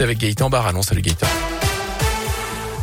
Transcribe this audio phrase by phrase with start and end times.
[0.00, 0.82] Avec Gaëtan Barallon.
[0.82, 1.26] Salut Gaëtan.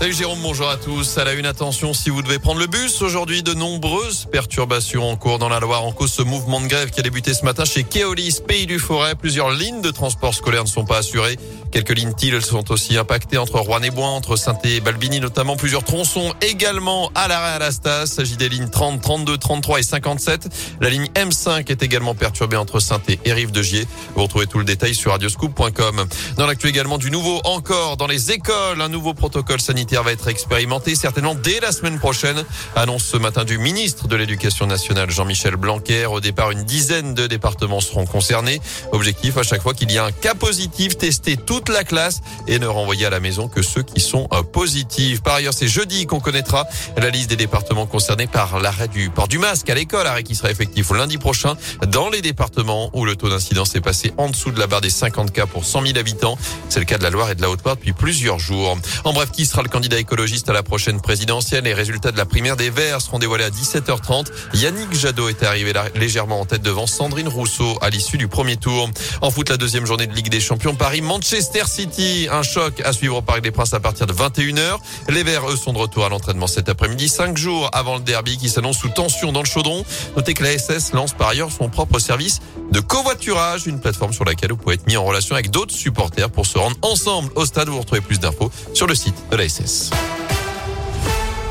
[0.02, 1.18] Salut Jérôme, bonjour à tous.
[1.18, 5.16] À la une, attention, si vous devez prendre le bus, aujourd'hui, de nombreuses perturbations en
[5.16, 7.64] cours dans la Loire en cause ce mouvement de grève qui a débuté ce matin
[7.64, 9.16] chez Keolis, Pays du Forêt.
[9.16, 11.40] Plusieurs lignes de transport scolaire ne sont pas assurées.
[11.76, 15.58] Quelques TIL sont aussi impactées entre Rouen et Bois, entre saint et Balbini notamment.
[15.58, 18.06] Plusieurs tronçons également à l'arrêt à l'Astas.
[18.06, 20.48] S'agit des lignes 30, 32, 33 et 57.
[20.80, 23.88] La ligne M5 est également perturbée entre saint et Rive de Gier.
[24.16, 26.06] Vous retrouvez tout le détail sur radioscoop.com.
[26.38, 30.30] Dans l'actu également du nouveau encore dans les écoles, un nouveau protocole sanitaire va être
[30.30, 32.42] expérimenté certainement dès la semaine prochaine.
[32.78, 36.06] Annonce ce matin du ministre de l'Éducation nationale Jean-Michel Blanquer.
[36.06, 38.62] Au départ, une dizaine de départements seront concernés.
[38.94, 42.60] Objectif à chaque fois qu'il y a un cas positif, tester toute la classe et
[42.60, 45.22] ne renvoyer à la maison que ceux qui sont euh, positifs.
[45.22, 49.28] Par ailleurs, c'est jeudi qu'on connaîtra la liste des départements concernés par l'arrêt du port
[49.28, 51.56] du masque à l'école, arrêt qui sera effectif lundi prochain
[51.88, 54.90] dans les départements où le taux d'incidence est passé en dessous de la barre des
[54.90, 56.38] 50 cas pour 100 000 habitants.
[56.70, 58.78] C'est le cas de la Loire et de la Haute-Loire depuis plusieurs jours.
[59.04, 61.64] En bref, qui sera le candidat écologiste à la prochaine présidentielle?
[61.64, 64.28] Les résultats de la primaire des Verts seront dévoilés à 17h30.
[64.54, 68.90] Yannick Jadot est arrivé légèrement en tête devant Sandrine Rousseau à l'issue du premier tour.
[69.22, 72.28] En foot, la deuxième journée de Ligue des Champions, Paris-Manchester City.
[72.30, 74.78] Un choc à suivre au Parc des Princes à partir de 21h.
[75.10, 78.38] Les Verts, eux, sont de retour à l'entraînement cet après-midi, cinq jours avant le derby
[78.38, 79.86] qui s'annonce sous tension dans le chaudron.
[80.18, 84.26] Notez que la SS lance par ailleurs son propre service de covoiturage, une plateforme sur
[84.26, 87.46] laquelle vous pouvez être mis en relation avec d'autres supporters pour se rendre ensemble au
[87.46, 87.70] stade.
[87.70, 89.92] Vous retrouvez plus d'infos sur le site de la SS.